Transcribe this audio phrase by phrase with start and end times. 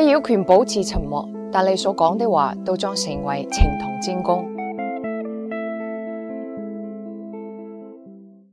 [0.00, 4.44] 你有权保持沉默，但你所讲的话都将成为呈堂證供。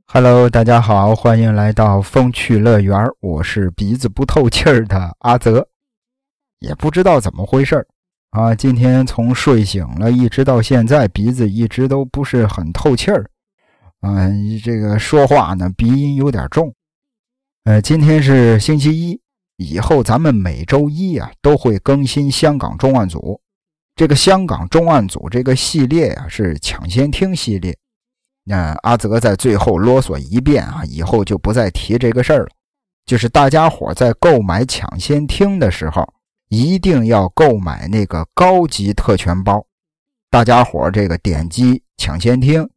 [0.06, 5.66] Hello，大家好，欢迎来到风趣乐园，我是鼻子不透气儿的阿泽。
[6.60, 7.86] 也不知道怎么回事儿
[8.30, 13.28] 啊，今天从睡醒了一直到现在，鼻子一直都不是很透气儿。
[14.00, 14.28] 啊，
[14.64, 16.72] 这个说话呢鼻音有点重。
[17.64, 19.20] 呃，今天是星期一，
[19.56, 23.40] 以后咱们每周一啊都会更新香港重案组。
[23.94, 27.76] 这个香港重案组这个系列呀、是抢先听系列。
[28.44, 32.48] 那阿泽在最后啰嗦一遍啊，以后就不再提这个事儿了。
[33.04, 36.08] 就是大家伙在购买抢先听的时候，
[36.48, 39.64] 一定要购买那个高级特权包。
[40.30, 42.68] 大家伙这个点击抢先听，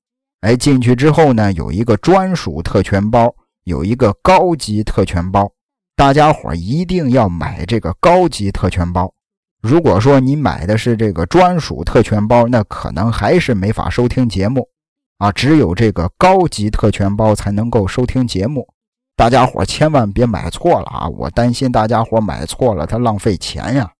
[0.41, 3.33] 哎，进去之后呢，有一个专属特权包，
[3.63, 5.51] 有一个高级特权包。
[5.95, 9.13] 大家伙一定要买这个高级特权包。
[9.61, 14.69] 如果说你买的是这个专属特权包，那可能还是没法收听节目。
[15.17, 18.67] 啊，只有这个高级特权包才能够收听节目，
[19.15, 21.07] 大家伙千万别买错了啊！
[21.07, 23.93] 我担心大家伙买错了，他浪费钱呀。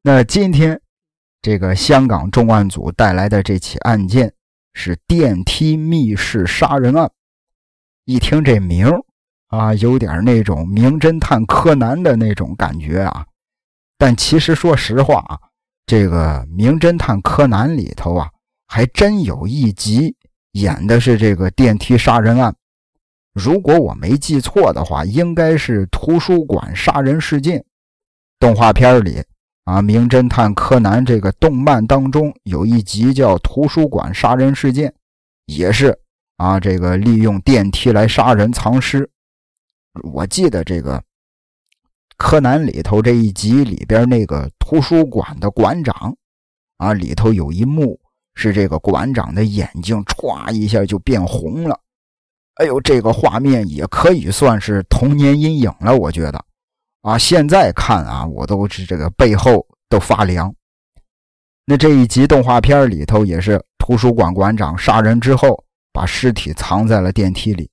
[0.00, 0.80] 那今天
[1.42, 4.32] 这个香港重案组带来的这起案件
[4.74, 7.10] 是电梯密室杀人案，
[8.04, 9.00] 一听这名儿
[9.52, 13.24] 啊，有点那种名侦探柯南的那种感觉啊。
[13.96, 15.38] 但其实说实话啊，
[15.86, 18.28] 这个名侦探柯南里头啊。
[18.74, 20.16] 还真有一集
[20.52, 22.54] 演的是这个电梯杀人案，
[23.34, 27.62] 如果我没记错的话，应该是图书馆杀人事件。
[28.40, 29.22] 动画片里
[29.64, 34.88] 啊，名侦探柯南这个动漫当中有一集叫《图书馆杀人事件》，
[35.44, 35.94] 也是
[36.38, 39.06] 啊，这个利用电梯来杀人藏尸。
[40.12, 41.02] 我记得这个
[42.16, 46.16] 柯南里头这一集里边那个图书馆的馆长
[46.78, 47.98] 啊，里头有一幕。
[48.34, 51.78] 是这个馆长的眼睛歘一下就变红了，
[52.54, 56.42] 哎呦，这个画面也可以算是童年阴影了，我觉得，
[57.02, 60.50] 啊，现在看啊，我都是这个背后都发凉。
[61.66, 65.62] 那这一集动画片里头也是图书馆馆长杀人之后，
[65.92, 67.70] 把尸体藏在了电梯里。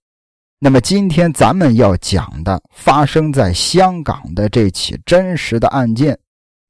[0.61, 6.19] 那么今天咱们要讲的发生在香港的这起真实的案件，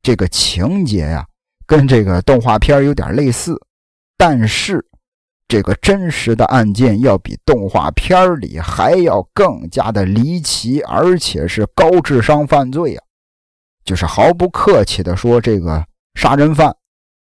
[0.03, 1.25] 这个情节呀，
[1.65, 3.59] 跟这个动画片有点类似。
[4.15, 4.85] 但是，
[5.47, 13.03] 这个真实的案件要比动画片里还要更加的离奇，而且是高智商犯罪啊！
[13.83, 15.83] 就是毫不客气的说，这个
[16.13, 16.71] 杀人犯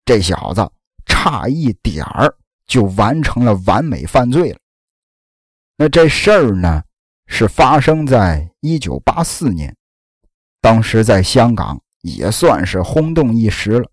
[0.05, 0.69] 这小子
[1.07, 2.31] 差一点儿
[2.67, 4.57] 就完成了完美犯罪了。
[5.77, 6.83] 那这事儿呢，
[7.25, 9.75] 是发生在一九八四年，
[10.61, 13.89] 当时在香港也算是轰动一时了。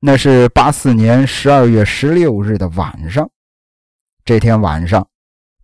[0.00, 3.30] 那是八四年十二月十六日的晚上，
[4.24, 5.08] 这天晚上，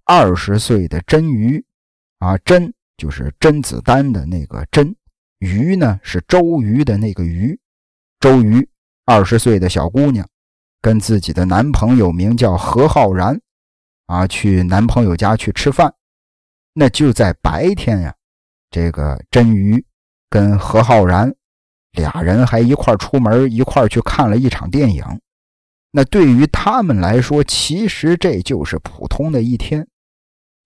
[0.04, 1.64] 二十岁的甄瑜，
[2.18, 4.94] 啊，甄就是甄子丹的那个甄，
[5.38, 7.58] 瑜呢是周瑜的那个瑜，
[8.20, 8.68] 周瑜
[9.04, 10.28] 二十岁的小姑娘，
[10.82, 13.40] 跟自己的男朋友名叫何浩然，
[14.06, 15.92] 啊，去男朋友家去吃饭。
[16.72, 18.14] 那就在白天呀，
[18.70, 19.84] 这个甄瑜
[20.28, 21.34] 跟何浩然。
[21.92, 25.02] 俩人还一块出门，一块去看了一场电影。
[25.90, 29.88] 那对于他们来说，其实这就是普通的一天。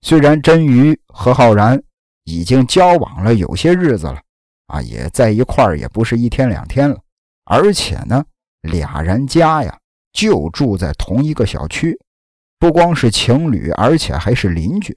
[0.02, 1.80] 虽然真瑜和浩然
[2.24, 4.20] 已经交往了有些日子了，
[4.66, 6.98] 啊，也在一块也不是一天两天了。
[7.44, 8.24] 而且呢，
[8.62, 9.78] 俩人家呀
[10.12, 11.96] 就住在同一个小区，
[12.60, 14.96] 不光是情侣，而且还是邻居。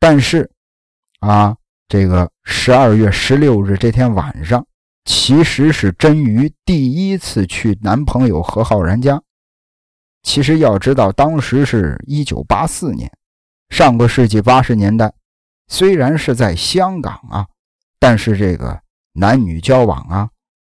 [0.00, 0.50] 但是，
[1.20, 1.56] 啊，
[1.86, 4.66] 这个十二月十六日这天晚上。
[5.04, 9.22] 其实是真瑜第一次去男朋友何浩然家。
[10.22, 13.10] 其实要知道，当时是一九八四年，
[13.70, 15.10] 上个世纪八十年代，
[15.66, 17.46] 虽然是在香港啊，
[17.98, 18.78] 但是这个
[19.14, 20.28] 男女交往啊、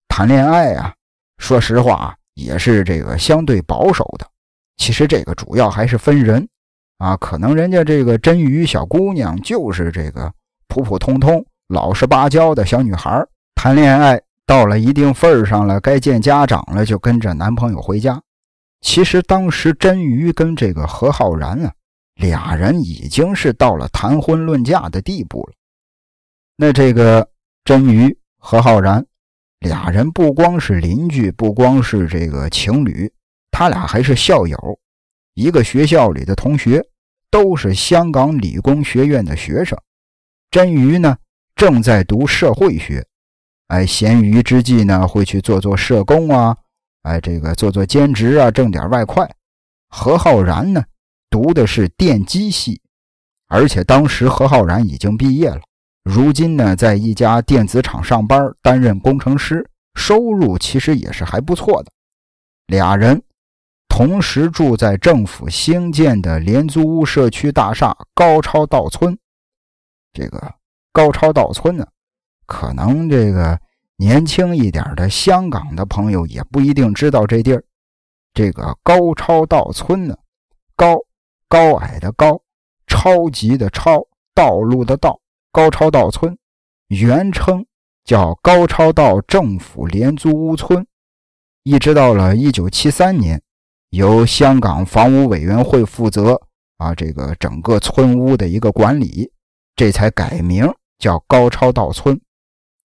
[0.08, 0.94] 谈恋爱啊，
[1.40, 4.30] 说实话啊，也是这个相对保守的。
[4.78, 6.48] 其实这个主要还是分人
[6.98, 10.32] 啊，可能人家这个真鱼小姑娘就是这个
[10.68, 13.22] 普普通通、老实巴交的小女孩，
[13.56, 14.22] 谈恋爱。
[14.46, 18.18] 到了一定份上了，该见家长了，就跟着男朋友回家。
[18.80, 21.74] 其实当时真鱼跟这个何浩然啊，
[22.16, 25.54] 俩人已经是到了谈婚论嫁的地步了。
[26.56, 27.28] 那这个
[27.66, 29.06] 真鱼、何浩然
[29.60, 33.12] 俩人不光是邻居，不光是这个情侣，
[33.60, 34.80] 他俩还是校友，
[35.34, 36.80] 一个学校里的同学，
[37.32, 39.76] 都是香港理工学院的学生。
[40.52, 41.18] 真瑜呢，
[41.56, 43.04] 正在读社会学。
[43.70, 46.56] 哎，闲余之际呢，会去做做社工啊，
[47.02, 49.28] 哎，这个做做兼职啊，挣点外快。
[49.90, 50.84] 何浩然呢，
[51.32, 52.80] 读的是电机系，
[53.48, 55.62] 而且当时何浩然已经毕业了，
[56.04, 61.92] 如今呢，在一家电子厂上班，担任工程师，收入其实也是还不错的。
[62.68, 63.20] 俩人
[63.98, 69.18] 同时住在政府兴建的廉租屋社区大厦高超道村。
[70.14, 70.54] 这个
[70.94, 71.88] 高超道村呢，
[72.46, 73.60] 可能这个
[73.96, 77.64] 年轻一点的香港的朋友也不一定知道这地儿。
[78.36, 80.16] 这个高超道村呢，
[80.76, 81.00] 高
[81.50, 82.40] 高矮的高，
[82.86, 84.06] 超级的超，
[84.36, 85.20] 道路的道，
[85.52, 86.38] 高超道村，
[86.90, 87.66] 原称
[88.04, 90.86] 叫高超道政府廉租屋村，
[91.64, 93.42] 一直到了一九七三年，
[93.98, 96.40] 由香港房屋委员会负责
[96.78, 99.28] 啊，这个整个村屋的一个管理，
[99.76, 102.22] 这才改名叫高超道村，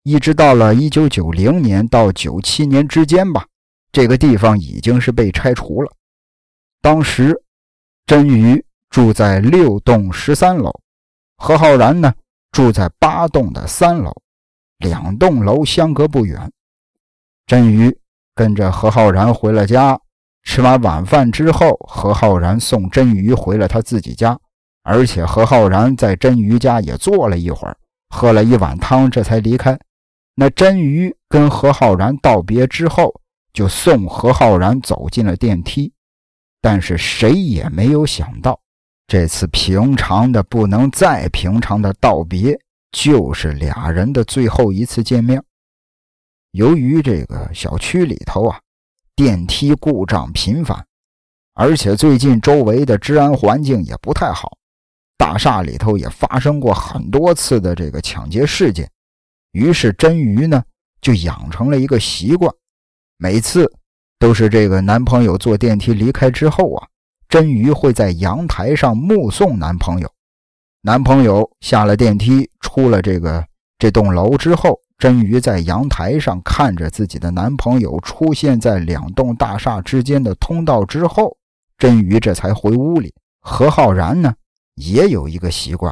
[0.03, 3.47] 一直到了一九九零年到九七年之间吧。
[3.91, 5.91] 这个地方已经是被拆除了。
[6.83, 7.35] 当时，
[8.05, 10.71] 真鱼住在六栋十三楼，
[11.37, 12.13] 何浩然呢
[12.51, 14.13] 住在八栋的三楼，
[14.77, 16.51] 两栋楼相隔不远。
[17.47, 17.97] 真鱼
[18.35, 19.99] 跟着何浩然回了家，
[20.43, 24.37] 吃完晚饭之后，何浩然送真鱼回了他自己家，
[24.83, 27.77] 而且何浩然在真鱼家也坐了一会儿，
[28.09, 29.79] 喝了一碗汤，这才离开。
[30.35, 33.13] 那真鱼跟何浩然道别之后。
[33.53, 35.91] 就送何浩然走进了电梯，
[36.61, 38.57] 但是谁也没有想到，
[39.07, 42.57] 这次平常的不能再平常的道别，
[42.93, 45.43] 就是俩人的最后一次见面。
[46.51, 48.57] 由于这个小区里头啊，
[49.23, 50.83] 电梯故障频繁，
[51.53, 54.57] 而且最近周围的治安环境也不太好，
[55.15, 58.89] 大厦里头也发生过很多次的这个抢劫事件，
[59.51, 60.63] 于是真鱼呢
[61.01, 62.51] 就养成了一个习惯。
[63.17, 63.71] 每次
[64.17, 66.87] 都是这个男朋友坐电梯离开之后啊，
[67.29, 70.11] 真鱼会在阳台上目送男朋友。
[70.81, 73.45] 男朋友下了电梯，出了这个
[73.77, 81.35] 这栋楼之后，真鱼在阳台上看着自己的男朋友出现在两栋大厦之间的通道之后，
[81.75, 83.11] 真鱼这才回屋里。
[83.39, 84.31] 何浩然呢，
[84.75, 85.91] 也有一个习惯，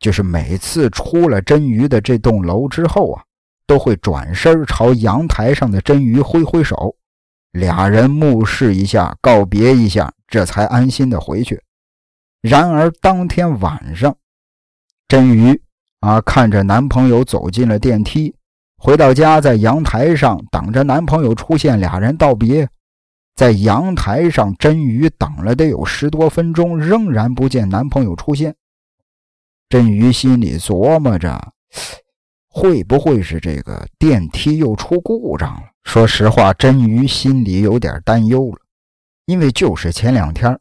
[0.00, 3.22] 就是每次出了真鱼的这栋楼之后啊。
[3.66, 6.96] 都会转身朝阳台上的真鱼挥挥手，
[7.52, 11.62] 俩人目视一下，告别一下，这才安心的回去。
[12.40, 14.16] 然而当天晚上，
[15.06, 15.60] 真鱼
[16.00, 18.34] 啊看着男朋友走进了电梯，
[18.78, 22.68] 回到家，在阳台上等着男朋友出现，俩人道别。
[23.34, 28.54] 在阳台上，真鱼等了得有十多分钟，仍然不见男朋友出现。
[29.68, 31.52] 真鱼心里琢磨着。
[32.50, 35.62] 会不会是这个电梯又出故障了？
[35.84, 38.58] 说实话，真鱼心里有点担忧了，
[39.26, 40.58] 因为就是前两天，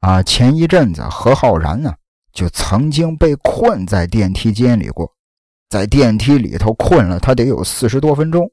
[0.00, 1.92] 啊，前一阵子何浩然呢
[2.32, 5.12] 就曾经被困在电梯间里过，
[5.70, 8.50] 在电梯里头困了他得有四十多分钟。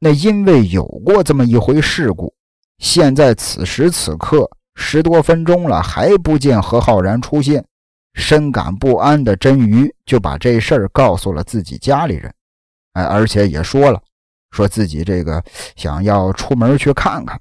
[0.00, 2.34] 那因为有过这么一回事故，
[2.78, 7.64] 现在此时此刻十多分钟了还不见何浩然出现。
[8.14, 12.34] 深感不安的真鱼就把这事儿告诉了自己家里人，
[12.94, 14.02] 哎，而且也说了，
[14.50, 15.40] 说自己这个
[15.76, 17.40] 想要出门去看看。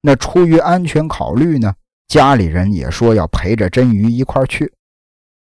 [0.00, 1.72] 那出于安全考虑呢，
[2.08, 4.72] 家里人也说要陪着真鱼一块去。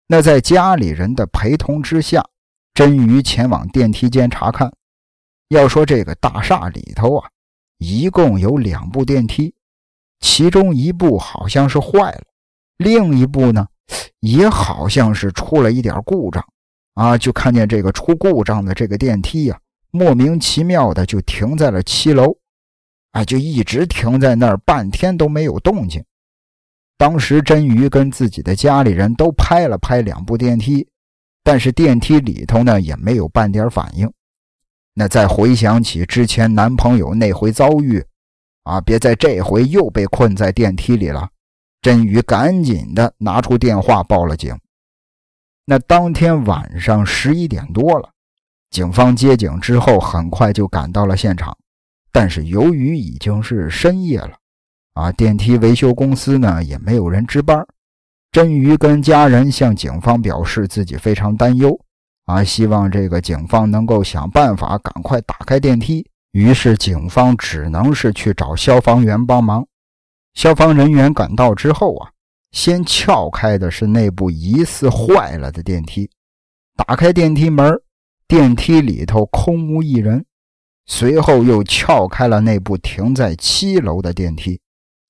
[0.08, 2.24] 那在家里人的陪同之下，
[2.74, 4.72] 真鱼前往电梯间查看。
[5.50, 7.30] 要说这个大厦里头啊，
[7.78, 9.54] 一共有两部电梯，
[10.20, 12.24] 其中一部好像是坏了，
[12.78, 13.68] 另一部呢？
[14.22, 16.46] 也好像是出了一点故障，
[16.94, 19.60] 啊，就看见这个出故障的这个电梯呀，
[19.90, 22.38] 莫名其妙的就停在了七楼，
[23.12, 26.02] 啊，就一直停在那儿，半天都没有动静。
[26.98, 30.88] 当时真鱼跟自己的家里人都拍了拍两部电梯，
[31.44, 34.12] 但是电梯里头呢也没有半点反应。
[34.94, 38.04] 那再回想起之前男朋友那回遭遇，
[38.64, 41.30] 啊，别在这回又被困在电梯里了。
[41.82, 44.56] 真宇赶紧的拿出电话报了警。
[45.66, 48.12] 那当天晚上十一点多了，
[48.70, 51.58] 警方接警之后很快就赶到了现场，
[52.12, 54.34] 但是由于已经是深夜了，
[54.94, 57.66] 啊，电梯维修公司呢也没有人值班。
[58.32, 61.78] 真宇跟家人向警方表示自己非常担忧，
[62.26, 66.10] 啊，希望这个警方能够想办法赶快打开电梯。
[66.32, 69.68] 于是警方只能是去找消防员帮忙。
[70.34, 72.10] 消防人员赶到之后啊，
[72.54, 76.10] 先撬开的是那部疑似坏了的电梯。
[76.78, 77.78] 打开电梯门，
[78.30, 80.26] 电梯里头空无一人。
[80.86, 84.58] 随后又撬开了那部停在七楼的电梯。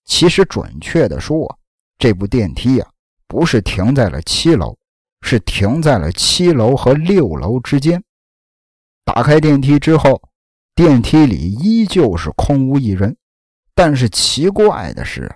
[0.06, 1.60] 其实准确的说，
[2.00, 2.88] 这部电梯呀，
[3.32, 4.78] 不是停在了七楼，
[5.22, 8.04] 是停在了七楼和六楼之间。
[9.06, 10.22] 打开电梯之后，
[10.76, 13.16] 电梯里依旧是空无一人。
[13.74, 15.34] 但是奇怪的是，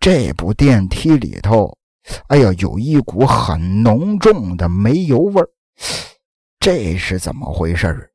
[0.00, 1.76] 这部电梯里头，
[2.28, 5.50] 哎呀，有一股很浓重的煤油味儿。
[6.58, 8.10] 这是怎么回事儿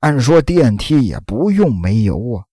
[0.00, 2.44] 按说电梯也不用煤油啊。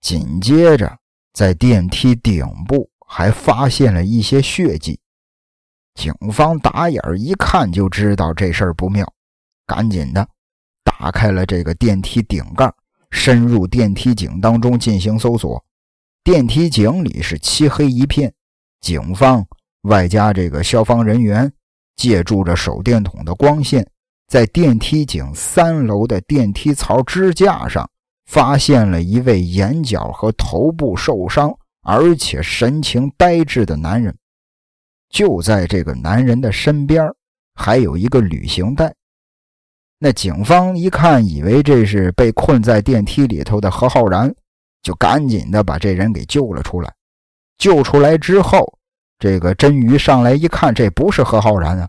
[0.00, 0.96] 紧接着，
[1.32, 4.98] 在电梯顶部还发现了一些血迹。
[5.94, 9.06] 警方打眼一看就知道这事儿不妙，
[9.68, 10.28] 赶紧的
[10.82, 12.68] 打开了这个电梯顶盖，
[13.12, 15.64] 深入电梯井当中进行搜索。
[16.24, 18.34] 电梯井里是漆黑一片，
[18.80, 19.46] 警方
[19.82, 21.52] 外加这个消防人员
[21.94, 23.88] 借助着手电筒的光线。
[24.26, 27.88] 在电梯井三楼的电梯槽支架上，
[28.26, 34.12] 发现了一位眼角和头部受伤，而且神情呆滞的男人。
[35.10, 37.08] 就在这个男人的身边，
[37.54, 38.92] 还有一个旅行袋。
[39.98, 44.34] 那警方一看，以为这是被困在电梯里头的何浩然，
[44.82, 46.92] 就赶紧的把这人给救了出来。
[47.58, 48.66] 救出来之后，
[49.20, 51.88] 这个真鱼上来一看，这不是何浩然啊，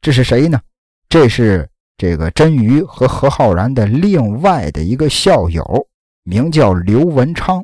[0.00, 0.60] 这是谁呢？
[1.08, 5.64] 这是这个真鱼和何浩然的另外的一个校友，
[6.22, 7.62] 名叫刘文昌。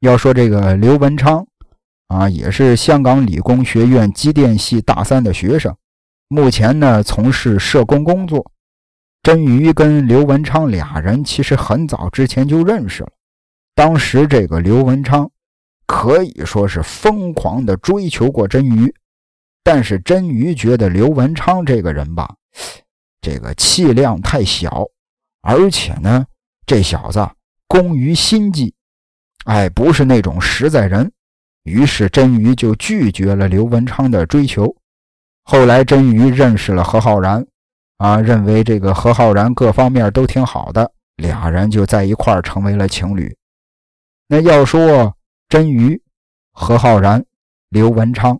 [0.00, 1.46] 要说这个刘文昌
[2.08, 5.74] 啊，也是香港理工学院机电系大三的学生，
[6.28, 8.52] 目前呢从事社工工作。
[9.22, 13.08] 真鱼跟刘文昌俩人其实很早之前就认识了，
[13.74, 15.28] 当时这个刘文昌
[15.86, 18.94] 可以说是疯狂的追求过真鱼。
[19.64, 22.36] 但是真鱼觉得刘文昌这个人吧，
[23.20, 24.86] 这个气量太小，
[25.42, 26.24] 而且呢，
[26.64, 27.28] 这小子
[27.66, 28.72] 工于心计，
[29.46, 31.10] 哎，不是那种实在人。
[31.64, 34.72] 于是真鱼就拒绝了刘文昌的追求。
[35.42, 37.44] 后来真鱼认识了何浩然，
[37.98, 43.36] 啊，认为这个何浩然各方面都挺好的，俩人就在一块儿成为了情侣。
[44.28, 45.16] 那要说
[45.48, 46.00] 真鱼、
[46.52, 47.24] 何浩然、
[47.70, 48.38] 刘文昌。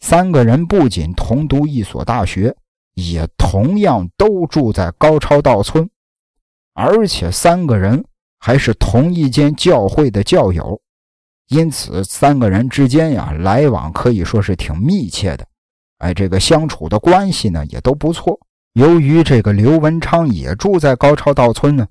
[0.00, 2.56] 三个人不仅同读一所大学，
[2.94, 5.88] 也同样都住在高超道村，
[6.74, 8.04] 而且三个人
[8.44, 10.76] 还是同一间教会的教友，
[11.50, 15.46] 因此三个人之间呀来往可以说是挺密切的。
[15.98, 18.36] 哎，这个相处的关系呢也都不错。
[18.72, 21.86] 由于这个刘文昌也住在高超道村呢，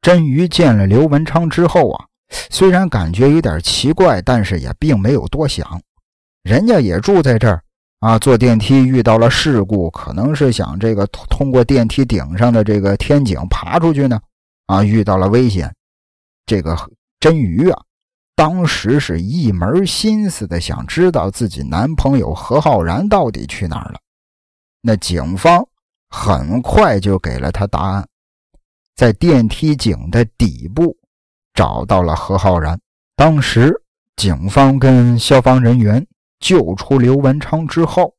[0.00, 2.04] 真鱼见了刘文昌之后啊，
[2.50, 5.80] 虽然感觉有点奇怪，但是也并没有多想。
[6.42, 7.62] 人家也住在这儿
[8.00, 14.20] 啊，坐电梯遇到了事故，可能是想这个通过电梯顶上的这个天井爬出去呢，
[14.66, 15.72] 啊，遇到了危险。
[16.46, 16.76] 这个
[17.20, 17.82] 真鱼啊，
[18.34, 23.98] 当时是一门心思的想知道自己男朋友何浩然到底去哪儿了。
[24.80, 25.66] 那警方
[26.08, 28.08] 很快就给了他答案，
[28.96, 30.96] 在电梯井的底部
[31.54, 32.80] 找到了何浩然。
[33.16, 33.72] 当时
[34.16, 36.06] 警方跟消防人员。
[36.42, 38.16] 救出刘文昌之后，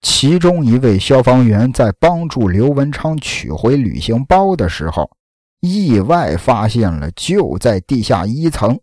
[0.00, 5.10] 其中一位消防员在帮助刘文昌取回旅行包的时候，
[5.66, 8.78] 意外发现了就在地下一层，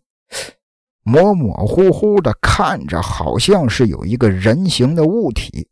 [1.02, 5.66] 模模糊糊的看着，好像是有一个人形的物体。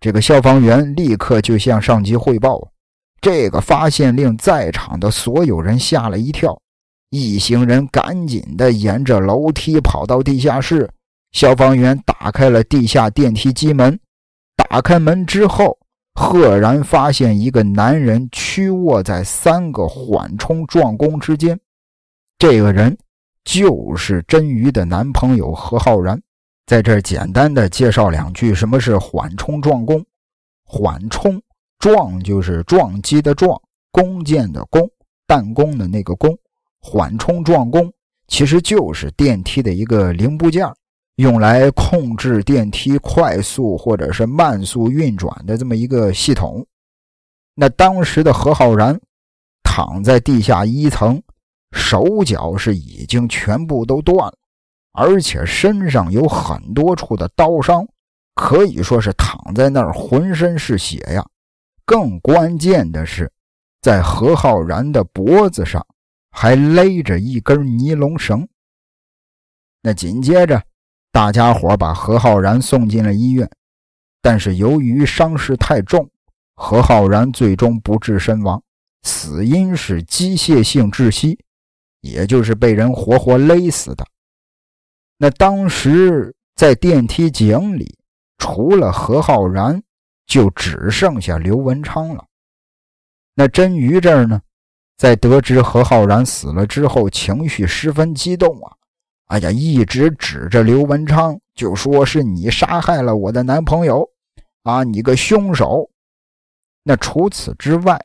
[0.00, 2.70] 这个消防员立刻就向上级汇报，
[3.20, 6.60] 这个发现令在场的所有人吓了一跳，
[7.10, 10.90] 一行人赶紧的沿着楼梯跑到地下室。
[11.32, 13.98] 消防员打开了地下电梯机门，
[14.56, 15.76] 打开门之后，
[16.18, 21.60] 赫然发现一个男人屈卧在三个缓冲撞弓之间。
[22.38, 22.96] 这个人
[23.44, 26.20] 就是真鱼的男朋友何浩然。
[26.64, 30.02] 在这儿简单的介绍两句：什么是缓冲撞弓？
[30.64, 31.40] 缓冲
[31.78, 33.60] 撞就是撞击的撞，
[33.92, 34.90] 弓箭的弓，
[35.26, 36.36] 弹弓的那个弓。
[36.80, 37.92] 缓冲撞弓
[38.26, 40.66] 其实就是电梯的一个零部件。
[41.16, 46.66] 用来控制电梯快速或者是慢速运转的这么一个系统。
[47.54, 49.00] 那当时的何浩然
[49.62, 51.22] 躺在地下一层，
[51.72, 54.38] 手脚是已经全部都断了，
[54.92, 57.88] 而且身上有很多处的刀伤，
[58.34, 61.26] 可以说是躺在那儿浑身是血呀。
[61.86, 63.32] 更关键的是，
[63.80, 65.82] 在何浩然的脖子上
[66.30, 68.46] 还勒着一根尼龙绳。
[69.80, 70.62] 那紧接着。
[71.16, 73.50] 大家伙把何浩然送进了医院，
[74.20, 76.06] 但是由于伤势太重，
[76.54, 78.62] 何浩然最终不治身亡，
[79.00, 81.38] 死因是机械性窒息，
[82.02, 84.04] 也就是被人活活勒死的。
[85.16, 87.96] 那当时在电梯井里，
[88.36, 89.82] 除了何浩然，
[90.26, 92.26] 就只剩下刘文昌了。
[93.34, 94.42] 那真鱼这儿呢，
[94.98, 98.76] 在得知何浩然死了之后，情绪十分激动啊！
[99.26, 104.08] 哎呀，一直指着刘文昌就说是你杀害了我的男朋友
[104.62, 105.90] 啊，你个凶手！
[106.84, 108.00] 那除此之外，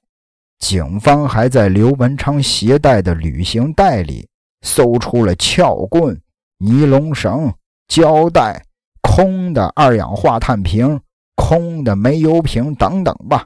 [0.58, 4.28] 警方还在刘文昌携带的旅行袋里
[4.62, 6.20] 搜出了撬棍、
[6.58, 7.54] 尼龙绳、
[7.88, 8.64] 胶带、
[9.02, 11.00] 空的二氧化碳瓶、
[11.36, 13.46] 空的煤油瓶等等吧。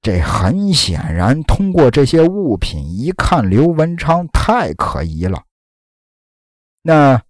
[0.00, 5.42] 这很显然，通过这些物品一看，刘文昌太可疑了。
[6.88, 7.22] 那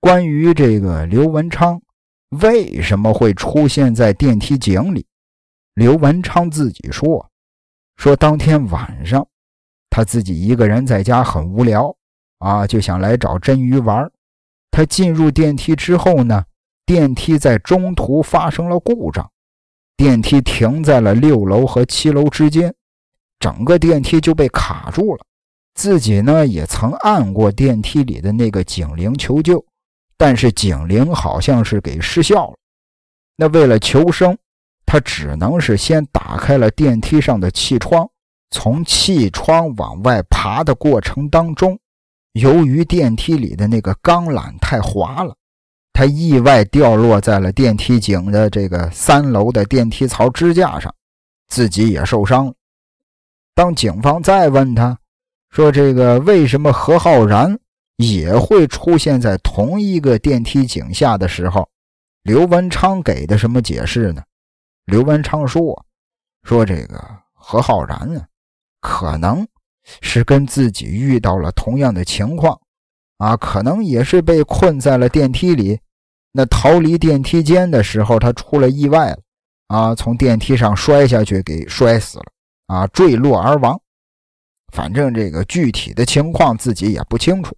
[0.00, 1.80] 关于这个刘文昌
[2.40, 5.06] 为什么会出现在电梯井里，
[5.74, 7.30] 刘文昌自己说
[7.96, 9.24] ：“说当天晚上
[9.90, 11.96] 他自己一个人在家很无聊
[12.38, 14.10] 啊，就想来找真鱼玩。
[14.72, 16.44] 他进入电梯之后呢，
[16.84, 19.30] 电梯在中途发生了故障。”
[19.96, 22.74] 电梯停在了六楼和七楼之间，
[23.38, 25.24] 整个电梯就被卡住了。
[25.76, 29.64] 自己呢也曾按过电梯里的那个警铃求救，
[30.16, 32.56] 但是警铃好像是给失效了。
[33.36, 34.36] 那为了求生，
[34.86, 38.08] 他只能是先打开了电梯上的气窗，
[38.50, 41.78] 从气窗往外爬的过程当中，
[42.32, 45.36] 由于电梯里的那个钢缆太滑了。
[45.92, 50.94] 他意外掉落在了电梯井的这个三楼的电梯槽支架上，
[51.48, 52.54] 自己也受伤了。
[53.54, 54.98] 当警方再问他，
[55.56, 57.58] 说这个为什么何浩然
[57.96, 61.66] 也会出现在同一个电梯井下的时候，
[62.24, 64.22] 刘文昌给的什么解释呢？
[64.84, 65.82] 刘文昌说
[66.44, 68.26] ：“说这个何浩然啊，
[68.82, 69.48] 可能
[70.02, 72.60] 是跟自己遇到了同样的情况，
[73.16, 75.80] 啊，可能也是被困在了电梯里。”
[76.32, 79.18] 那逃离电梯间的时候，他出了意外了，
[79.68, 82.26] 啊，从电梯上摔下去，给摔死了，
[82.66, 83.80] 啊，坠落而亡。
[84.76, 87.56] 反正这个具体的情况自己也不清楚。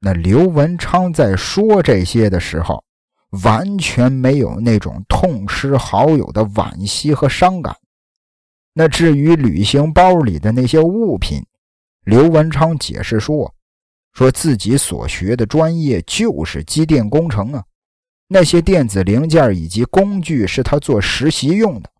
[0.00, 2.82] 那刘文昌在说这些的时候，
[3.44, 7.76] 完全没有那种痛失好友的惋惜和伤感。
[8.72, 11.44] 那至于旅行包里的那些物品，
[12.04, 13.52] 刘文昌解释说。
[14.14, 17.62] 说自己所学的专业就是机电工程啊，
[18.28, 21.90] 那些电子零件以及工具是他做实习用的。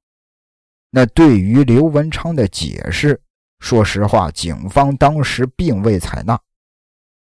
[0.90, 3.20] 那对于刘文昌的解释，
[3.58, 6.38] 说实话，警方当时并未采纳，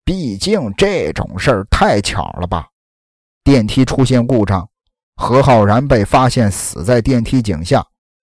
[0.03, 2.67] 毕竟这种事儿太巧了吧？
[3.43, 4.69] 电梯出现故障，
[5.15, 7.85] 何浩然被发现死在电梯井下，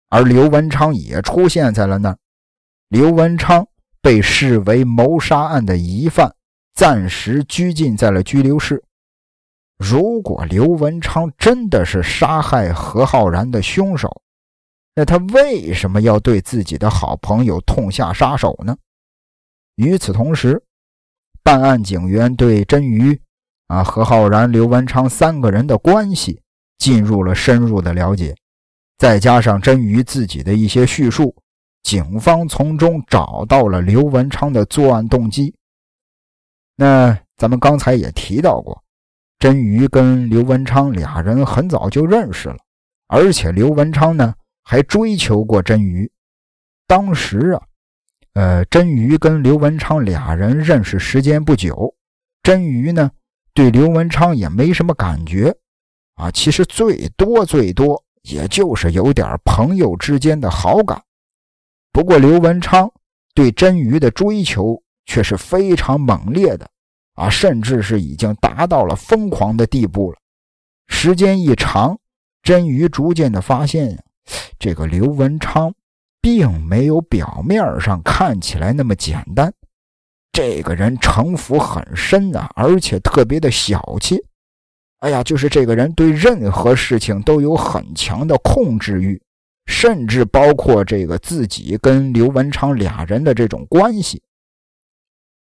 [0.09, 2.19] 而刘文昌也出现在了那儿，
[2.88, 3.67] 刘文昌
[4.01, 6.35] 被视为谋杀案的疑犯。
[6.75, 8.83] 暂时拘禁在了拘留室。
[9.77, 14.23] 如果刘文昌真的是杀害何浩然的凶手，
[14.95, 18.77] 那他为什么要对自己的好朋友痛下杀手呢？
[19.77, 20.63] 与此同时，
[21.43, 23.19] 办案警员对真鱼、
[23.69, 26.41] 啊何浩然、刘文昌三个人的关系
[26.77, 28.37] 进入了深入的了解，
[28.99, 31.35] 再加上真鱼自己的一些叙述，
[31.83, 35.55] 警方从中找到了刘文昌的作案动机。
[36.77, 38.83] 那咱们刚才也提到过，
[39.39, 42.59] 真鱼跟刘文昌俩人很早就认识了，
[43.09, 46.11] 而且刘文昌呢还追求过真鱼。
[46.87, 47.62] 当时啊，
[48.35, 51.94] 呃，真鱼跟刘文昌俩人认识时间不久，
[52.42, 53.11] 真鱼呢
[53.55, 55.55] 对刘文昌也没什么感觉，
[56.14, 61.03] 啊，其实最多最多也就是有点朋友之间的好感。
[61.92, 62.90] 不过刘文昌
[63.35, 64.83] 对真鱼的追求。
[65.05, 66.70] 却是非常猛烈的
[67.14, 70.18] 啊，甚至是已经达到了疯狂的地步了。
[70.87, 71.98] 时间一长，
[72.40, 73.98] 真鱼逐渐的发现呀，
[74.59, 75.75] 这个刘文昌
[76.21, 79.53] 并没有表面上看起来那么简单。
[80.33, 84.25] 这个人城府很深呐，而且特别的小气。
[85.01, 89.21] 哎呀，就是这个人对任何事情都有很强的控制欲，
[89.67, 94.23] 甚至包括这个自己跟刘文昌俩人的这种关系。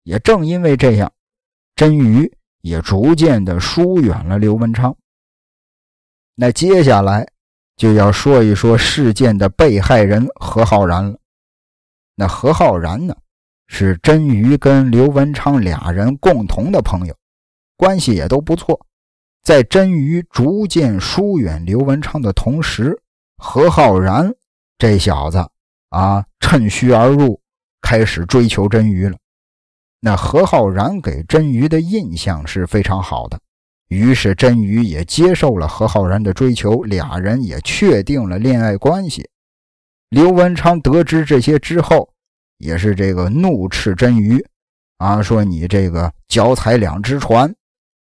[0.02, 1.12] 也正因为这样，
[1.76, 4.94] 真鱼也逐渐的疏远了刘文昌。
[6.34, 7.28] 那接下来
[7.82, 11.18] 就要说一说事件的被害人何浩然了。
[12.14, 13.16] 那何浩然呢，
[13.66, 17.16] 是真鱼跟刘文昌俩人共同的朋友，
[17.76, 18.86] 关系也都不错。
[19.42, 22.96] 在真鱼逐渐疏远刘文昌的同时，
[23.38, 24.32] 何浩然
[24.78, 25.44] 这小子
[25.88, 27.40] 啊，趁虚而入，
[27.80, 29.18] 开始追求真鱼了。
[29.98, 33.40] 那何浩然给真鱼的印象是非常好的，
[33.92, 39.28] 于是真鱼也接受了何浩然的追求，俩人也确定了恋爱关系。
[40.08, 42.08] 刘文昌得知这些之后，
[42.56, 44.42] 也是这个怒斥真鱼，
[44.96, 47.54] 啊，说你这个脚踩两只船，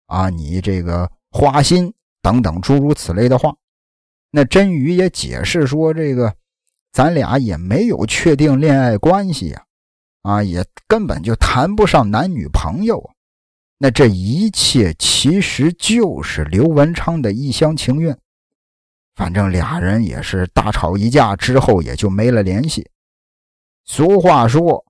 [0.06, 3.52] 啊，你这个花心等等诸如此类的话。
[4.30, 6.32] 那真鱼也解释说，这个
[6.92, 9.64] 咱俩也没有确定恋爱关系呀。
[10.22, 13.10] 啊，也根本就谈不上男女朋友啊！
[13.82, 18.14] 那这一切其实就是刘文昌的一厢情愿。
[19.14, 22.90] 反正俩人也是大吵一架之后，也就没了联系。
[23.86, 24.84] 俗话说：“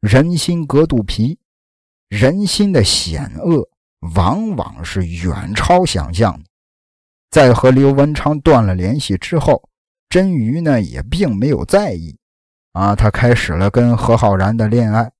[0.00, 1.38] 人心隔肚皮”，
[2.10, 3.66] 人心的险恶
[4.14, 6.44] 往往是远超想象的。
[7.30, 9.70] 在和刘文昌断了联系之后，
[10.10, 12.14] 真鱼呢也并没有在意。
[12.72, 15.10] 啊，他开始了跟何浩然的恋爱。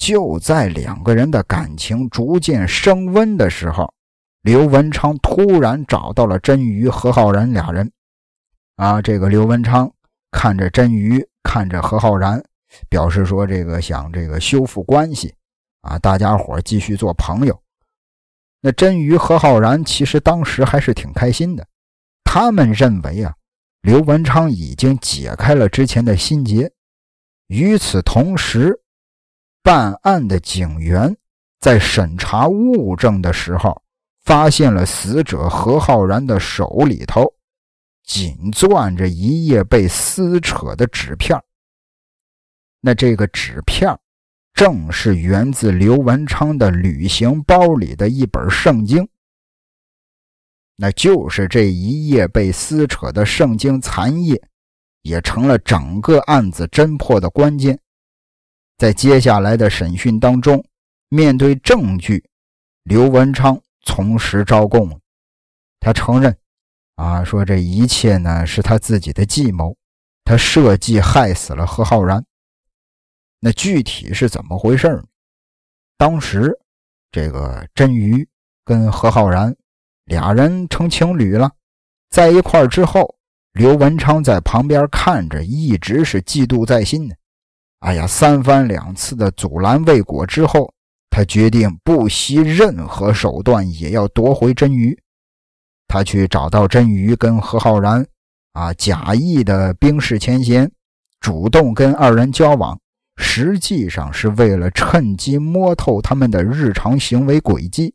[0.00, 3.92] 就在两个人的感情逐渐升温的时候，
[4.40, 7.92] 刘文昌突然找到了真鱼、何浩然俩人。
[8.76, 9.92] 啊，这个刘文昌
[10.30, 12.42] 看着真鱼，看着何浩然，
[12.88, 15.34] 表示说这个想这个修复关系，
[15.82, 17.62] 啊，大家伙继续做朋友。
[18.62, 21.66] 那真鱼、何浩然其实当时还是挺开心的，
[22.24, 23.34] 他们认为啊，
[23.82, 26.72] 刘文昌已经解开了之前的心结。
[27.48, 28.80] 与此同时，
[29.62, 31.16] 办案的警员
[31.60, 33.82] 在审查物证的时候，
[34.24, 37.32] 发现了死者何浩然的手里头
[38.04, 41.38] 紧攥着一页被撕扯的纸片。
[42.80, 43.98] 那这个纸片
[44.54, 49.08] 正是源自刘文昌的旅行包里的一本圣经。
[50.76, 54.42] 那就是这一页被撕扯的圣经残页。
[55.02, 57.80] 也成了整个案子侦破的关键。
[58.80, 60.64] 在接下来的审讯当中，
[61.10, 62.24] 面对证据，
[62.84, 64.98] 刘文昌从实招供，
[65.80, 66.34] 他承认，
[66.94, 69.76] 啊，说这一切呢是他自己的计谋，
[70.24, 72.24] 他设计害死了何浩然。
[73.40, 75.04] 那具体是怎么回事呢？
[75.98, 76.58] 当时，
[77.12, 78.26] 这个真瑜
[78.64, 79.54] 跟何浩然
[80.06, 81.52] 俩人成情侣了，
[82.08, 83.14] 在一块之后。
[83.52, 87.14] 刘文昌在旁边看着，一直是嫉妒在心呢。
[87.80, 90.72] 哎呀，三番两次的阻拦未果之后，
[91.08, 94.98] 他决定不惜任何手段也要夺回真鱼。
[95.88, 98.06] 他去找到真鱼，跟何浩然
[98.52, 100.70] 啊假意的冰释前嫌，
[101.20, 102.78] 主动跟二人交往，
[103.16, 107.94] 实际上是为了趁机摸透他们的日常行为轨迹。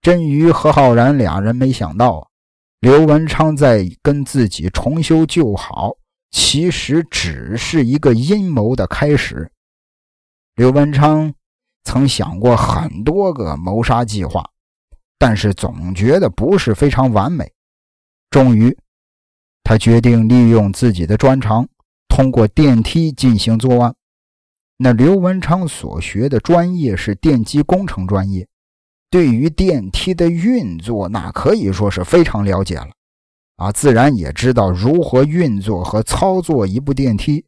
[0.00, 2.28] 真鱼、何浩然俩人没想到。
[2.80, 5.96] 刘文昌在跟自己重修旧好，
[6.30, 9.50] 其实只是一个阴谋的开始。
[10.54, 11.34] 刘文昌
[11.84, 14.44] 曾想过很多个谋杀计划，
[15.18, 17.52] 但是总觉得不是非常完美。
[18.30, 18.76] 终于，
[19.62, 21.68] 他决定利用自己的专长，
[22.08, 23.94] 通过电梯进行作案。
[24.78, 28.46] 那刘文昌所学的专业是电机工程专业。
[29.08, 32.88] 对于电梯的运作，那可以说是非常了解了，
[33.56, 37.44] 啊，自然也知道如何运作和操作一部电梯。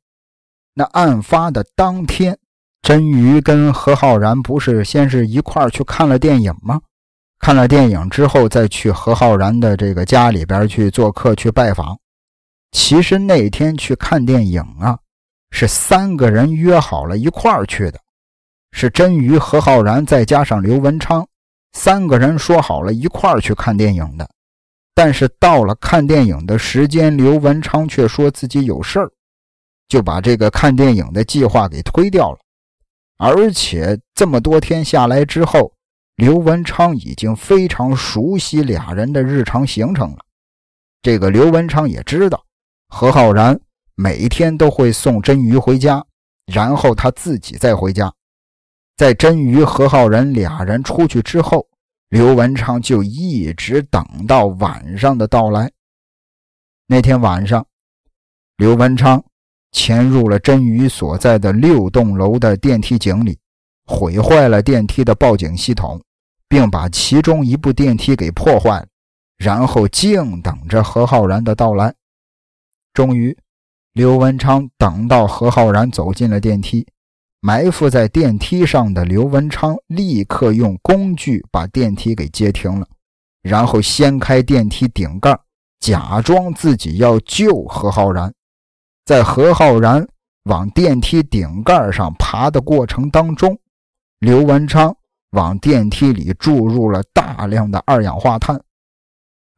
[0.75, 2.39] 那案发的当天，
[2.83, 6.81] 真鱼跟何浩然不是先是一块去看了电影吗？
[7.41, 11.99] 看了电影之后，再去何浩然的这个家里边去做客去拜访。
[12.73, 14.99] 其实那天去看电影啊，
[15.51, 18.01] 是三个人约好了一块去的，
[18.73, 21.27] 是真鱼、何浩然再加上刘文昌。
[21.73, 24.29] 三个人说好了一块儿去看电影的，
[24.99, 29.09] 但是到了看电影的时间，刘文昌却说自己有事儿，
[29.87, 32.39] 就把这个看电影的计划给推掉了。
[33.17, 35.73] 而且这么多天下来之后，
[36.17, 40.19] 刘文昌已经非常熟悉俩人的日常行程了。
[41.01, 42.45] 这个刘文昌也知道，
[42.89, 43.57] 何浩然
[43.95, 46.05] 每天都会送真鱼回家，
[46.53, 48.13] 然后他自己再回家。
[48.97, 51.68] 在真鱼、何浩然俩人出去之后，
[52.09, 55.71] 刘文昌就一直等到晚上的到来。
[56.87, 57.67] 那天晚上，
[58.57, 59.23] 刘文昌
[59.73, 63.39] 潜入了真宇所在的六栋楼的电梯井里，
[63.85, 66.03] 毁坏了电梯的报警系统，
[66.49, 68.87] 并把其中一部电梯给破坏了，
[69.37, 71.95] 然后静等着何浩然的到来。
[72.95, 73.37] 终于，
[73.93, 76.87] 刘文昌等到何浩然走进了电梯。
[77.41, 82.87] 埋伏在电梯上的刘文昌立刻用工具把电梯给接停了，
[83.43, 85.39] 然后掀开电梯顶盖，
[85.79, 88.33] 假装自己要救何浩然。
[89.05, 90.07] 在何浩然
[90.45, 93.57] 往电梯顶盖上爬的过程当中，
[94.19, 94.95] 刘文昌
[95.31, 98.61] 往电梯里注入了大量的二氧化碳。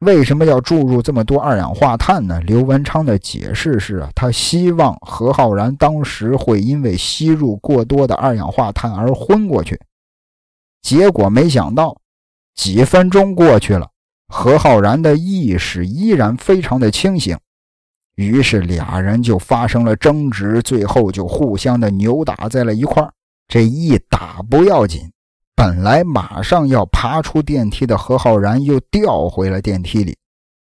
[0.01, 2.41] 为什么要注入这么多二氧化碳呢？
[2.41, 9.79] 刘文昌的解释是啊，他希望何浩然当时会因为吸入过多的二氧化碳而昏过去。
[10.81, 11.95] 结果没想到，
[12.55, 13.87] 几分钟过去了，
[14.27, 17.37] 何浩然的意识依然非常的清醒。
[18.15, 23.07] 于是俩人就发生了争执，最后就互相的扭打在了一块
[23.47, 25.11] 这一打不要紧，
[25.63, 30.17] 本来马上要爬出电梯的何浩然又掉回了电梯里。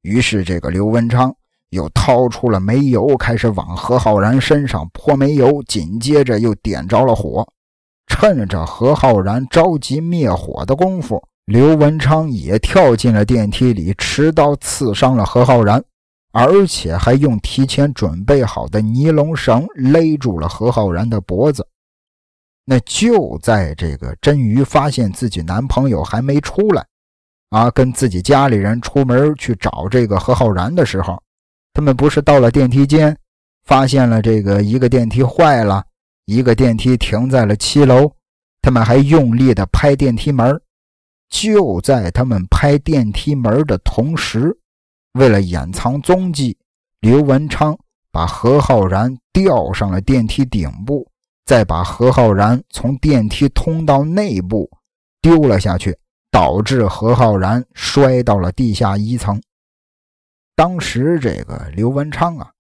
[0.03, 1.35] 于是这个刘文昌
[1.71, 7.45] 又掏出了煤油，开始往何浩然身上泼煤油，紧接着又点着了火。
[8.07, 15.83] 趁着何浩然着急灭火的功夫，刘文昌也跳进了电梯里，持刀刺伤了何浩然。
[16.33, 21.67] 而且还用提前准备好的尼龙绳勒住了何浩然的脖子。
[22.69, 26.85] 那就在这个真鱼发现自己男朋友还没出来，
[27.51, 31.23] 啊，跟自己家里人出门去找这个何浩然的时候，
[31.73, 33.17] 他们不是到了电梯间，
[33.65, 35.85] 发现了这个一个电梯坏了，
[36.25, 38.11] 一个电梯停在了七楼，
[38.61, 40.61] 他们还用力的拍电梯门。
[41.29, 44.57] 就在他们拍电梯门的同时。
[45.15, 46.59] 为了掩藏踪迹，
[47.01, 47.75] 刘文昌
[48.13, 51.09] 把何浩然吊上了电梯顶部，
[51.47, 54.69] 再把何浩然从电梯通道内部
[55.23, 55.97] 丢了下去，
[56.31, 59.41] 导致何浩然摔到了地下一层。
[60.57, 62.51] 当时这个刘文昌啊，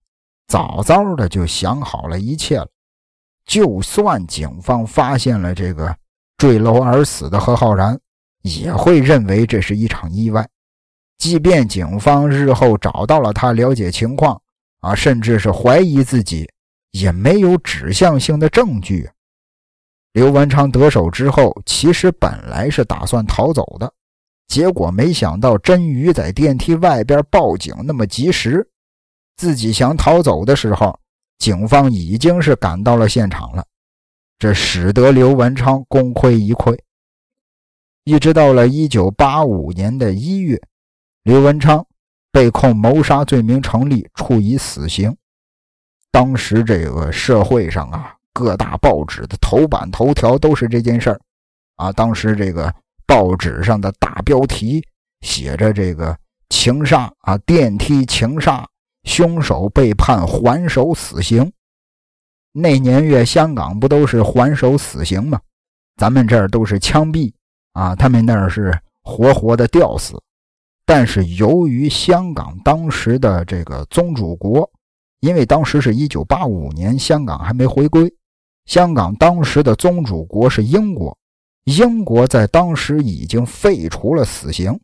[0.46, 2.68] 早早的就想好了一切了，
[3.44, 5.96] 就算警方发现了这个
[6.38, 7.98] 坠楼而死的何浩然，
[8.42, 10.48] 也会认为这是一场意外。
[11.18, 14.40] 即便警方日后找到了他，了解情况
[14.80, 16.48] 啊，甚至是怀疑自己，
[16.98, 19.08] 也没有指向性的证据。
[20.12, 23.92] 刘文昌得手之后，其实本来是打算逃走的，
[24.48, 28.66] 结果没想到真鱼在电梯外边报警那么及时，
[29.36, 30.98] 自己想逃走的时候，
[31.38, 33.64] 警方已经是赶到了现场了，
[34.38, 36.78] 这使得刘文昌功亏一篑。
[38.04, 40.60] 一直到了一九八五年的一月。
[41.24, 41.84] 刘文昌
[42.30, 45.16] 被控谋杀罪名成立，处以死刑。
[46.10, 51.20] 当时这个社会上啊，各大报纸的头版头条都是这件事儿
[51.76, 51.92] 啊。
[51.92, 52.72] 当时这个
[53.06, 54.82] 报纸上的大标题
[55.20, 56.16] 写着：“这个
[56.48, 58.66] 情杀啊，电梯情杀，
[59.04, 61.52] 凶手被判还手死刑。”
[62.52, 65.38] 那年月，香港不都是还手死刑吗？
[65.96, 67.32] 咱们这儿都是枪毙
[67.72, 70.18] 啊，他们那儿是活活的吊死。
[70.86, 74.70] 但是由于香港当时的这个宗主国，
[75.20, 78.12] 因为当时是一九八五年，香港还没回归，
[78.66, 81.16] 香港当时的宗主国是英国，
[81.64, 84.78] 英国在当时已经废除了死刑。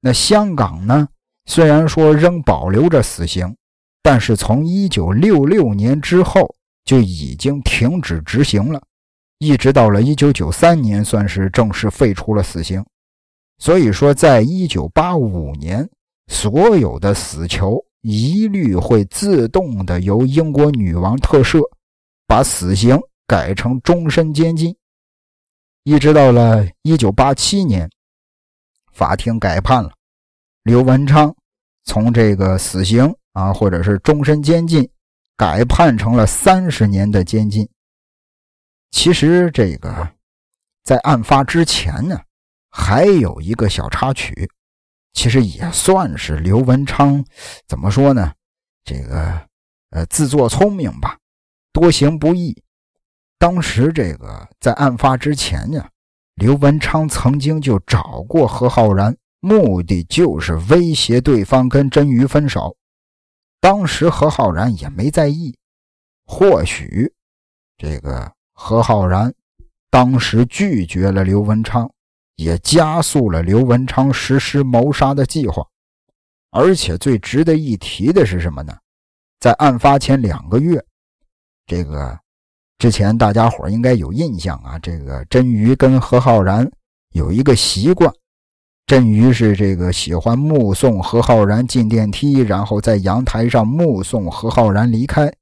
[0.00, 1.08] 那香港呢，
[1.46, 3.56] 虽然说仍保留着死刑，
[4.02, 8.82] 但是从一九六六年之后就已经停止执行了，
[9.38, 12.84] 一直到了一九九三年，算是正式废除了死刑。
[13.58, 15.88] 所以说，在一九八五年，
[16.26, 21.60] 所有的死囚一律会自动的由英国女王特赦，
[22.26, 24.76] 把死刑改成终身监禁。
[25.84, 27.90] 一直到了一九八七年，
[28.92, 29.90] 法庭改判了，
[30.62, 31.34] 刘文昌
[31.84, 34.88] 从这个死刑啊，或者是终身监禁，
[35.36, 37.68] 改判成了三十年的监禁。
[38.90, 40.08] 其实这个
[40.84, 42.20] 在案发之前呢。
[42.74, 44.50] 还有一个小插曲，
[45.12, 47.24] 其实也算是刘文昌
[47.68, 48.32] 怎么说呢？
[48.84, 49.48] 这个
[49.90, 51.18] 呃，自作聪明吧，
[51.72, 52.62] 多行不义。
[53.38, 55.86] 当时这个在案发之前呢，
[56.34, 62.76] 刘文昌曾经就找过何浩然，目的就是威胁对方跟真鱼分手。
[63.60, 65.56] 当时何浩然也没在意，
[66.24, 67.12] 或许
[67.76, 69.32] 这个何浩然
[69.90, 71.92] 当时拒绝了刘文昌。
[72.42, 75.66] 也加速了刘文昌实施谋杀的计划，
[76.50, 78.76] 而且最值得一提的是什么呢？
[79.40, 80.82] 在案发前两个月，
[81.66, 82.18] 这个
[82.78, 84.78] 之前大家伙应该有印象啊。
[84.78, 86.70] 这个真鱼跟何浩然
[87.12, 88.12] 有一个习惯，
[88.86, 95.32] 真鱼是这个喜欢目送何浩然进电梯，然后在阳台上目送何浩然离开。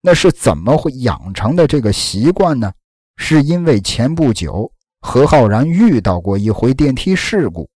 [0.00, 2.72] 那是怎么会养成的这个习惯呢？
[3.16, 4.72] 是因为前不久。
[5.00, 7.68] 何浩然遇到过一回电梯事故，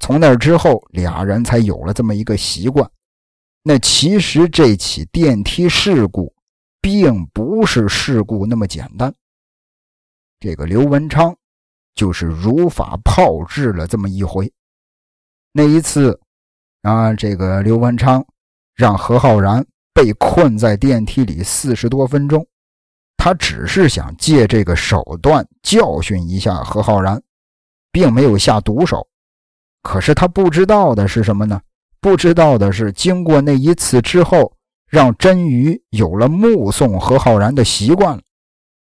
[0.00, 2.90] 从那之后，俩人才有了这么一个习惯。
[3.62, 6.34] 那其实这起电梯事故
[6.80, 9.14] 并不是事故那么简单。
[10.40, 11.36] 这个刘文昌
[11.94, 14.50] 就是如法炮制了这么一回。
[15.52, 16.18] 那一次
[16.82, 18.24] 啊，这个刘文昌
[18.74, 22.46] 让何浩然被困在电梯里四十多分钟，
[23.22, 27.22] 他只是想借这个手段教训一下何浩然，
[27.92, 29.06] 并没有下毒手。
[29.82, 31.60] 可是他不知道的是什么呢？
[32.00, 34.50] 不知道的是，经过那一次之后，
[34.88, 38.18] 让真鱼有了目送何浩然的习惯，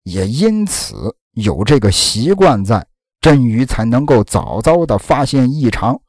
[0.05, 2.87] 也因此有这个习惯在，
[3.19, 5.99] 真鱼才能够早早的发现异常，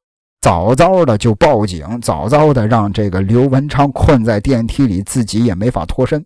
[0.40, 6.24] 早早的就报警，早早的让这个刘文昌困在电梯里，自己也没法脱身。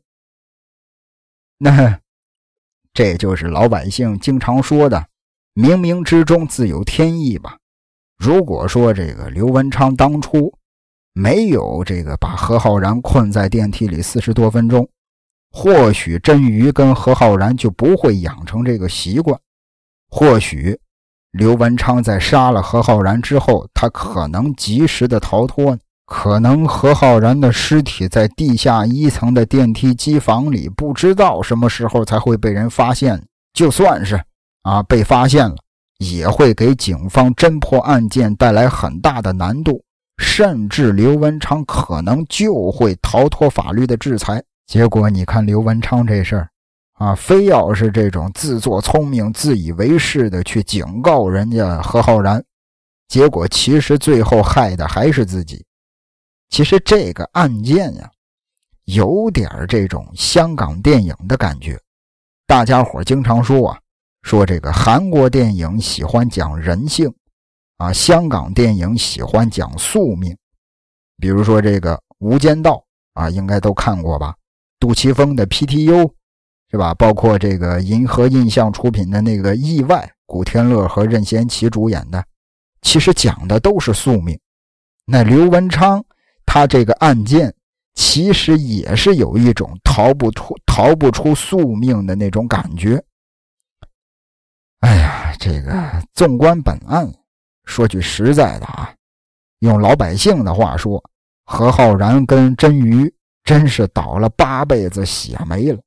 [1.60, 2.00] 那
[2.92, 5.08] 这就是老百姓经常说的
[5.54, 7.58] “冥冥之中自有天意”吧。
[8.18, 10.52] 如果说这个刘文昌当初
[11.12, 14.88] 没有这个把何浩然困在电梯里四十多分钟，
[15.50, 19.38] 或许真鱼跟何浩然就不会养成这个习惯。
[20.08, 20.78] 或许
[21.30, 25.78] 刘文昌在杀了何浩然之后，他可能及时的逃脱。
[26.06, 33.22] 可能何浩然的尸体在地下一层的电梯机房里，不知道什么时候才会被人发现。
[33.52, 34.22] 就算是
[34.62, 35.56] 啊被发现了。
[35.98, 39.82] 也会给警方侦破案件带来很大的难度，
[40.18, 44.42] 甚至刘文昌可能就会逃脱法律的制裁。
[44.66, 46.48] 结果你看刘文昌这事儿，
[46.98, 52.44] 啊，非要是这种自作聪明、自以为是的去警告人家何浩然，
[53.08, 55.64] 结果其实最后害的还是自己。
[56.48, 58.10] 其实这个案件呀，
[58.84, 61.78] 有点这种香港电影的感觉。
[62.46, 63.78] 大家伙经常说啊。
[64.22, 67.14] 说这个韩国电影喜欢讲人性，
[67.76, 70.36] 啊，香港电影喜欢讲宿命。
[71.18, 72.84] 比如说这个《无间道》
[73.20, 74.34] 啊，应该都看过吧？
[74.80, 76.10] 杜琪峰的 PTU
[76.72, 76.92] 是吧？
[76.94, 82.24] 包括这个银河印象出品的那个《意外》，古天乐和任贤齐主演的，
[82.82, 84.36] 其实讲的都是宿命。
[85.04, 86.04] 那刘文昌
[86.46, 87.52] 他这个案件，
[87.94, 93.02] 其实也是有一种逃不出、逃不出宿命的那种感觉。
[94.80, 97.12] 哎呀，这个纵观本案，
[97.64, 98.94] 说句实在的啊，
[99.58, 101.02] 用老百姓的话说，
[101.44, 105.80] 何浩然跟真鱼真是倒了八辈子血霉了。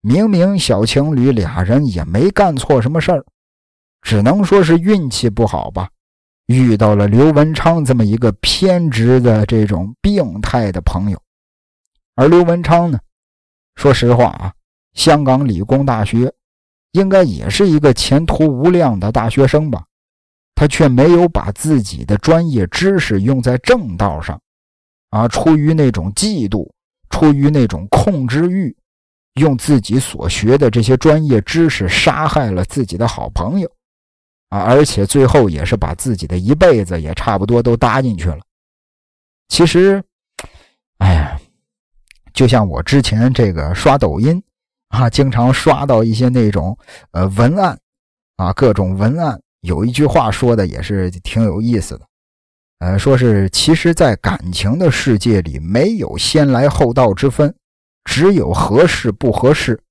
[0.00, 3.24] 明明小情侣俩人也没干错什么事儿，
[4.02, 5.88] 只能说是运气不好吧，
[6.46, 11.20] 遇到了刘文昌这么一个偏执的这种病态的朋友。
[12.14, 12.98] 而刘文昌呢，
[13.76, 14.52] 说实话啊，
[14.94, 16.32] 香港理工大学。
[16.92, 19.84] 应该也是一个前途无量的大学生吧，
[20.54, 24.40] 他却没有把自己的专业知识用在正道上，
[25.10, 26.70] 啊，出于那种嫉妒，
[27.10, 28.72] 出于那种控制欲，
[29.40, 33.68] 用自己所学的这些专业知识杀害了自己的好朋友，
[34.54, 38.38] 啊，而且最后也是把自己的一辈子也差不多都搭进去了。
[39.48, 40.02] 其实，
[40.98, 41.40] 哎呀，
[42.32, 44.40] 就像我之前这个刷抖音。
[44.88, 46.78] 啊，经常刷到一些那种
[47.10, 47.76] 呃文案，
[48.36, 52.06] 啊，各种文案，有一句话说的也是挺有意思的，
[52.78, 57.52] 呃，说是其实，在感情的世界里，没有先来后到之分，
[58.04, 59.82] 只有合适不合适，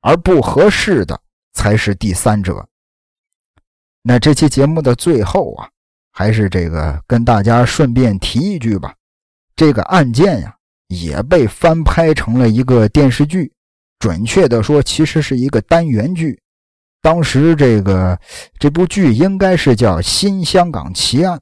[0.00, 1.20] 而不合适的
[1.52, 2.68] 才是第三者。
[4.08, 5.68] 那这期节目的最后啊，
[6.12, 8.94] 还是这个跟大家顺便提一句吧，
[9.54, 13.52] 这个案件呀，也被翻拍成了一个电视剧。
[13.98, 16.40] 准确的说，其实是一个单元剧。
[17.02, 18.18] 当时这个
[18.58, 21.36] 这部剧应该是叫《新香港奇案》，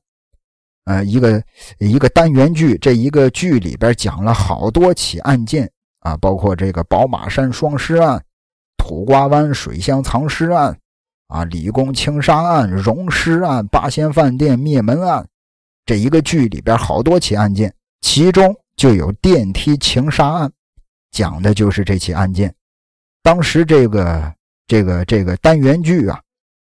[0.86, 1.40] 呃，一个
[1.78, 2.76] 一个单元剧。
[2.78, 8.20] 这一个剧里边讲了好多起案件啊，包括这个宝马山双尸案、
[8.76, 10.76] 土瓜湾水乡藏尸案
[11.28, 15.26] 啊、理工情杀案、溶尸案、八仙饭店灭门案。
[15.84, 20.50] 这一个剧里边好多起案件，其中就有电梯情杀案。
[21.10, 22.54] 讲的就是这起案件。
[23.22, 24.34] 当时这个
[24.66, 26.20] 这个这个单元剧啊，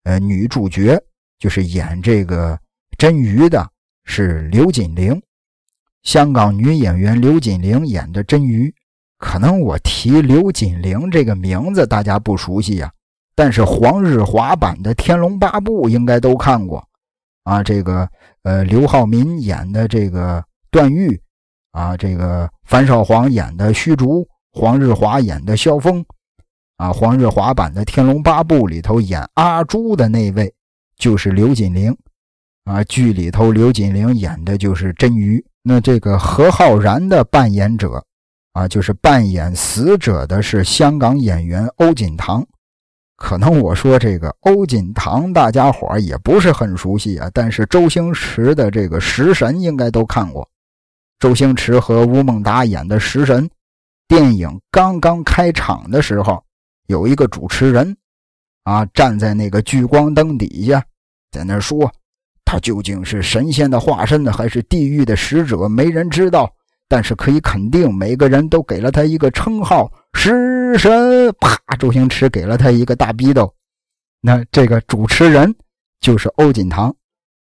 [0.05, 1.01] 呃，女主角
[1.39, 2.59] 就是演这个
[2.97, 3.69] 真鱼的，
[4.05, 5.21] 是刘锦玲，
[6.03, 8.75] 香港女演员刘锦玲演的真鱼。
[9.19, 12.93] 可能我提刘锦玲这个名字大家不熟悉呀，
[13.39, 16.85] 但是黄日华版的《天龙八部》应该都看过
[17.45, 17.63] 啊。
[17.63, 18.09] 这个
[18.43, 21.17] 呃，刘浩民演的这个段誉
[21.71, 24.27] 啊，这个樊少皇演的虚竹。
[24.51, 26.05] 黄日华演的萧峰，
[26.79, 30.53] 啊，黄日华版的《天龙八部》里头演阿朱的那位
[30.97, 31.97] 就是刘锦玲，
[32.65, 35.45] 啊，剧里头刘锦玲演的就是真鱼。
[35.63, 38.03] 那这个何浩然的扮演者
[38.55, 42.45] 啊，就是扮演死者的是香港演员欧锦棠。
[43.19, 47.29] 可能我说这个欧锦棠，大家伙也不是很熟悉啊。
[47.35, 50.49] 但是周星驰的这个《食神》应该都看过。
[51.19, 53.45] 周星驰和吴孟达演的《食神》
[54.07, 56.41] 电影刚刚开场的时候，
[56.87, 57.95] 有一个主持人
[58.63, 60.81] 啊站在那个聚光灯底下，
[61.33, 61.93] 在那说
[62.45, 66.49] 他究竟是神仙的化身呢，还是地狱的使者，没人知道。
[66.87, 71.33] 但是可以肯定，每个人都给了他一个称号“食神”。
[71.41, 73.53] 啪，周星驰给了他一个大逼斗。
[74.21, 75.55] 那这个主持人
[76.01, 76.95] 就是欧锦棠。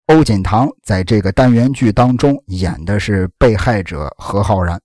[0.07, 4.80] 欧锦棠在这个单元剧当中演的是被害者何浩然。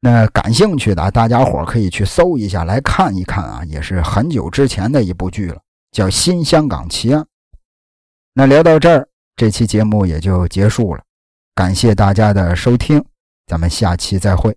[0.00, 5.60] 那感兴趣的大家伙可以去搜一下来看一看啊，也是很久之前的一部剧了，
[5.90, 7.22] 叫《新香港奇案》。
[8.34, 11.02] 那聊到这儿，这期节目也就结束了。
[11.54, 13.04] 感谢大家的收听，
[13.46, 14.56] 咱们下期再会。